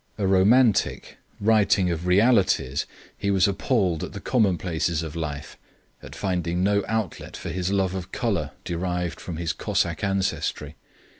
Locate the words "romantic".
0.25-1.19